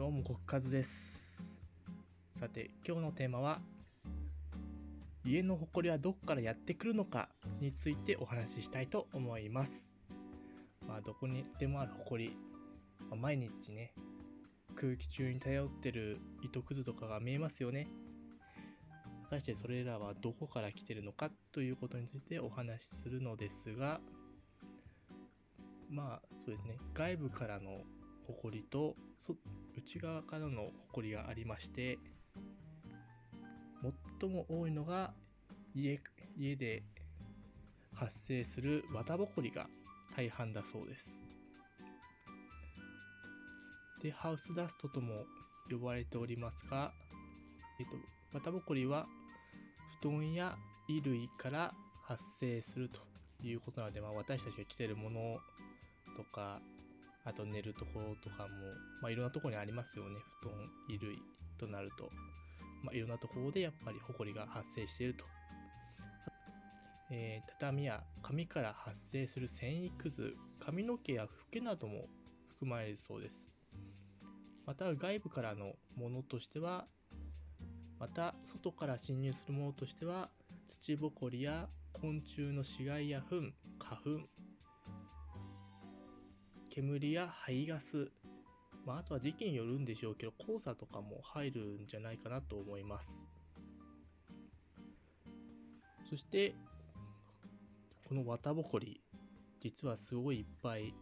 [0.00, 1.44] どうも、国和です。
[2.34, 3.60] さて、今日のテーマは、
[5.26, 7.28] 家の埃はどこからやってくるのか
[7.60, 9.94] についてお話ししたいと思います。
[10.88, 12.30] まあ、どこにでもある埃、
[13.10, 13.92] まあ毎日ね、
[14.74, 17.86] 空気中に漂ってる糸くずとかが見えますよね。
[19.24, 24.00] 果たしてそれらはどこから来てるのかということについてお話しするのですが、
[25.90, 27.82] まあそうですね外部からの
[28.38, 28.96] 埃と
[29.80, 31.98] 内側からの埃がありまして
[34.20, 35.14] 最も多いのが
[35.74, 35.98] 家
[36.36, 36.82] 家で
[37.94, 39.68] 発生する綿ぼこりが
[40.14, 41.22] 大半だそうです。
[44.02, 45.24] でハウスダストとも
[45.70, 46.92] 呼ばれておりますが、
[47.78, 47.92] えっと、
[48.32, 49.06] 綿ぼこりは
[50.02, 50.56] 布団や
[50.88, 53.00] 衣類から発生すると
[53.46, 55.38] いうことなので、まあ、私たちが着てるもの
[56.16, 56.60] とか
[57.30, 58.48] あと寝るところとかも、
[59.00, 60.16] まあ、いろんなところにありますよね。
[60.42, 60.54] 布団
[60.88, 61.18] 衣類
[61.58, 62.10] となると、
[62.82, 65.24] まあ、いろんなところでやっぱりホコリが発生していると、
[67.10, 72.08] えー畳や紙から発生する繊維くず髪の毛やフケなども
[72.48, 73.52] 含まれるそうです。
[74.66, 76.86] また外部からのものとしては
[77.98, 80.30] また外から侵入するものとしては
[80.66, 84.28] 土ぼこりや昆虫の死骸や糞花粉
[86.80, 88.10] 煙や排ガス、
[88.86, 93.28] まあ、あとは時期によるんでしょうけど黄砂とかも入るんじゃないかなと思います。
[96.08, 96.54] そして
[98.08, 99.00] この綿ぼこり
[99.60, 100.94] 実はすごいいっぱい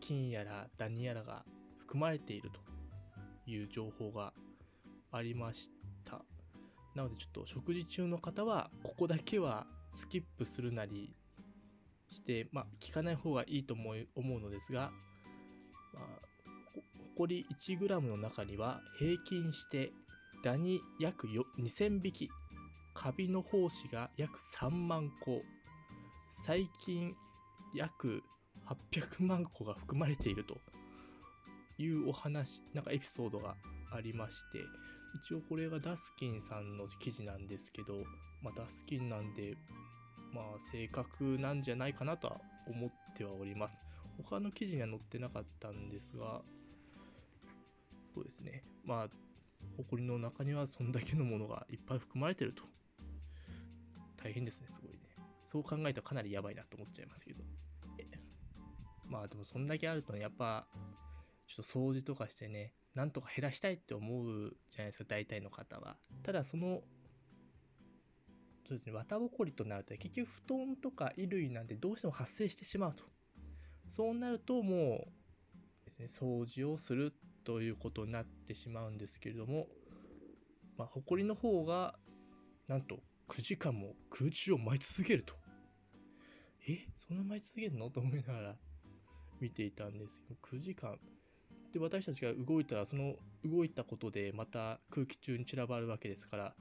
[0.00, 1.44] 菌やらダニやらが
[1.76, 2.60] 含まれていると
[3.50, 4.32] いう情報が
[5.10, 5.70] ありまし
[6.04, 6.22] た。
[6.94, 11.14] なのでちょっと食事中の方はここだけはスキップするなり
[12.08, 14.92] して、まあ、聞かない方がいいと思い思うのですが、
[15.96, 16.06] まあ、
[16.74, 16.82] ほ
[17.16, 19.92] こり 1g の中には平均して
[20.44, 21.26] ダニ約
[21.58, 22.30] 2000匹。
[22.94, 25.42] カビの胞子が約3万個。
[26.30, 27.14] 細菌
[27.74, 28.22] 約
[28.92, 30.60] 800万個が含まれていると。
[31.78, 33.56] いうお話なんかエピソードが
[33.92, 34.60] ありまして。
[35.16, 38.04] 一応これがダスキンさんの記事なんですけど、
[38.42, 39.56] まあ、ダスキンなんで
[40.32, 43.85] まあ正確なんじゃないかなとは思ってはおります。
[44.22, 46.42] 他の記事には載ってなかったんですが
[48.14, 48.64] そうですね。
[48.82, 49.08] まあ
[49.76, 52.62] 埃の中にはそんだけのものがいっぱい含まれてると。
[54.16, 54.98] 大変ですねすごいね。
[55.52, 57.44] そう考えたらかなりやばいなと思っちゃいますけど。
[59.06, 60.66] まあでもそんだけあるとねやっぱ
[61.46, 65.98] ちょっと掃除とかしてねなんとか減らしたいって思うじゃないですか大体の方は。
[66.22, 66.80] ただその
[68.64, 73.04] そうですね綿ぼこりとなると結局布団とか衣類なんてどうしても発生してしまうと。
[73.88, 75.06] そうなるとも
[75.84, 77.14] うですね掃除をする
[77.44, 79.68] ということになってしまうんですけれども
[80.76, 81.94] まあ埃の方が
[82.68, 82.98] なんと
[83.28, 85.34] 9時間も空中を舞い続けると。
[86.68, 86.86] え？
[87.08, 87.90] そんな舞い続けるの？
[87.90, 88.56] と思いながら
[89.40, 90.98] 見ていたんですけど9時間。
[91.72, 93.14] で私たちが動いたらその
[93.44, 96.54] 動いたことでまた空気中に散らばるわけですから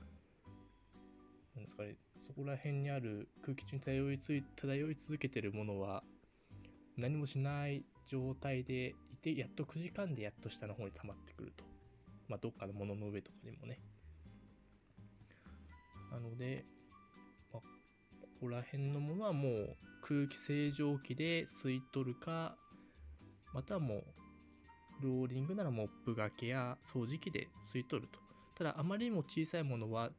[1.55, 6.03] なんですかねそこら辺にある空気中に漂いつい漂い続けてるものは
[6.97, 11.63] 何もしない状態でいてやっと9時間でやっと下の方に溜まってくると。
[12.27, 13.79] まあどっかのものの上とかにもね。
[16.11, 16.65] なので、
[17.51, 17.61] まあ、
[18.21, 22.55] ここら辺のものはもう空気清浄機で吸い取るか
[23.53, 24.03] またはもう
[25.01, 28.19] ローリングならモップがけや掃除機で吸い取ると。
[28.55, 30.11] ただあまりにも小さいものは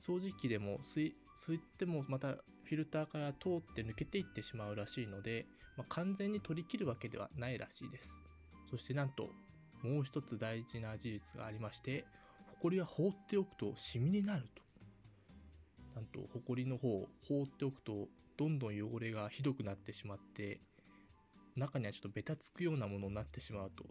[0.00, 5.46] 掃除機でも吸い吸ってもまたフィルターから通って抜けていってしまうらしいので、
[5.76, 8.22] まあ、完全に取り切るわけではないらしいです。
[8.70, 9.30] そしてなんと
[9.82, 12.06] もう一つ大事な事実がありまして
[12.48, 14.62] ホコリは放っておくとシミになると。
[15.94, 18.08] なんとホコリの方を放っておくと
[18.38, 20.60] どんどん汚れがひどくなってしまって
[21.54, 23.84] 中にはちょっとベタつくようなものになってしまうと。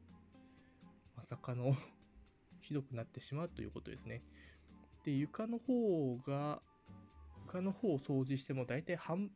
[1.16, 1.76] まさかの
[2.62, 4.24] ひどくなってしまうということですね。
[5.04, 6.62] で床の方が
[7.48, 9.32] 床の方を掃除しても大体半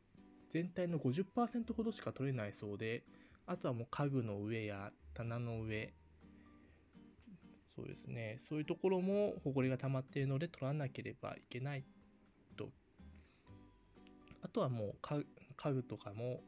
[0.54, 3.04] 全体の50%ほどしか取れないそうで
[3.46, 5.94] あとはもう家具の上や棚の上
[7.76, 8.38] そうですね。
[8.40, 11.84] そういうところもホコリが溜まっているので取らなければいけない
[12.56, 12.70] と。
[14.42, 16.42] あとはもう家具とかも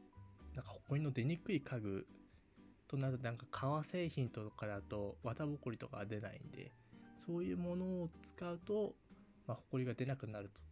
[0.54, 2.06] なんかホコリの出にくい家具
[2.86, 6.72] となるとなんか革製品とかだと綿ぼこりとかが出ないんで
[7.26, 8.94] そういうものを使うと、
[9.46, 10.67] まあ、ホコリが出なくなると。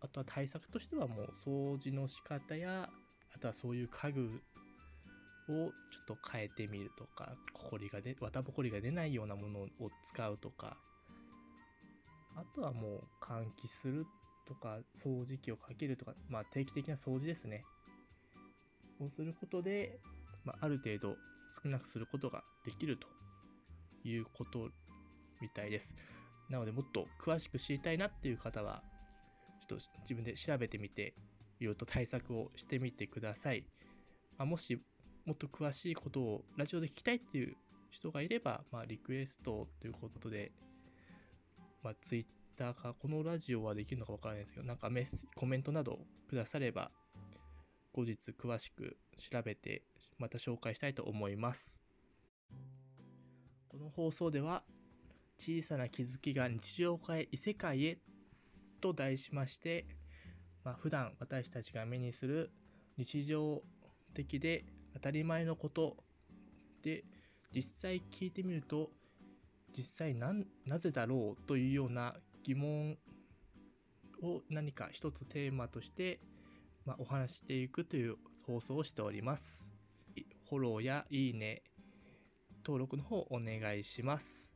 [0.00, 2.88] あとは対策としてはもう掃除の仕方や
[3.34, 4.42] あとはそういう家具
[5.48, 9.68] をちょっと変えてみるとか、ほこりが出、綿ぼこりが出ないようなものを
[10.02, 10.76] 使うとか、
[12.34, 14.06] あとはもう換気する
[14.46, 17.64] とか、掃除機をかけるとか、まあ定期的な掃除ですね。
[19.00, 19.98] をすることで、
[20.44, 21.16] まあ、ある程度
[21.62, 23.06] 少なくすることができると
[24.08, 24.70] いうこと
[25.40, 25.94] みたいです。
[26.48, 28.82] なのでもっと詳しく知りたいなっていう方は、
[29.66, 31.14] ちょっと自分で調べてみて、
[31.58, 33.66] いろいろと対策をしてみてください。
[34.38, 34.80] まあ、もし
[35.24, 37.56] もっと詳しいことをラジオで聞きたいっていう
[37.90, 40.52] 人がいれば、まあ、リクエストということで、
[41.82, 42.26] まあ、ツイッ
[42.56, 45.98] ターか、このラジオはできるのかわからないですけど、なんかメスコメントなど
[46.28, 46.90] くだされば、
[47.92, 49.82] 後日詳しく調べて、
[50.18, 51.80] また紹介したいと思います。
[53.68, 54.62] この放送では、
[55.38, 57.98] 小さな気づきが日常を変え異世界へ
[58.86, 59.86] と題しまして、
[60.64, 62.50] まあ、普段私たちが目にする
[62.96, 63.62] 日常
[64.14, 65.96] 的で当たり前のこと
[66.82, 67.04] で
[67.54, 68.90] 実際聞いてみると
[69.76, 70.32] 実際な
[70.78, 72.96] ぜだろうというような疑問
[74.22, 76.20] を何か一つテーマとして、
[76.84, 78.16] まあ、お話していくという
[78.46, 79.70] 放送をしております。
[80.48, 81.62] フォローやいいね、
[82.64, 84.52] 登録の方お願いします。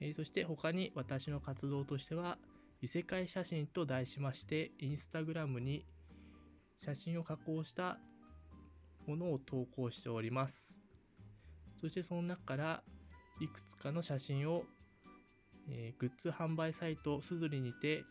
[0.00, 2.38] えー、そして他に私の活動としては
[2.86, 5.84] 異世界写真と題しましてインスタグラムに
[6.78, 7.98] 写真を加工した
[9.08, 10.80] ものを投稿しております。
[11.80, 12.82] そしてその中から
[13.40, 14.62] いくつかの写真を、
[15.68, 18.04] えー、グッズ販売サイトすずりにて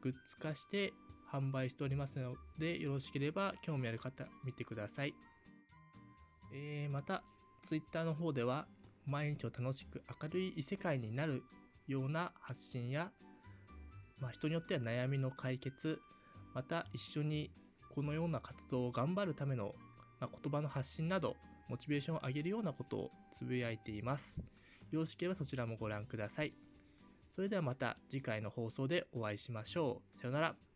[0.00, 0.94] グッズ化して
[1.30, 5.14] 販売しておりますのでよろしければ興味ある方見てください。
[6.54, 7.22] えー、また
[7.64, 8.66] Twitter の方では
[9.04, 11.42] 毎日を楽しく明るい異世界になる
[11.86, 13.12] ような発信や、
[14.20, 16.00] まあ、人によっては悩みの解決
[16.54, 17.50] また一緒に
[17.94, 19.74] このような活動を頑張るための
[20.22, 21.36] まあ、言葉の発信など、
[21.68, 24.40] モチベーションを上げるようなことをつぶやいています。
[24.92, 26.54] よろしければそちらもご覧ください。
[27.32, 30.18] それではまた次回の放送でお会いしましょう。
[30.18, 30.71] さようなら。